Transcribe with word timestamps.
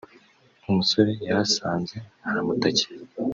umusore 0.69 1.11
yahasanze 1.27 1.97
aramutakira 2.27 2.93